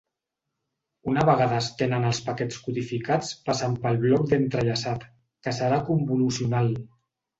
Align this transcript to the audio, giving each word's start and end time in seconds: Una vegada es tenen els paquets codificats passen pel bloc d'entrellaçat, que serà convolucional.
Una 1.11 1.25
vegada 1.29 1.55
es 1.63 1.67
tenen 1.81 2.07
els 2.11 2.21
paquets 2.29 2.57
codificats 2.69 3.29
passen 3.51 3.75
pel 3.85 4.01
bloc 4.07 4.27
d'entrellaçat, 4.33 5.07
que 5.45 5.55
serà 5.59 5.79
convolucional. 5.91 6.73